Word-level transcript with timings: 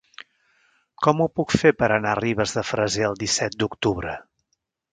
Com 1.07 1.21
ho 1.21 1.27
puc 1.41 1.53
fer 1.65 1.73
per 1.83 1.91
anar 1.97 2.15
a 2.15 2.19
Ribes 2.21 2.55
de 2.59 2.65
Freser 2.73 3.07
el 3.11 3.21
disset 3.27 3.61
d'octubre? 3.61 4.19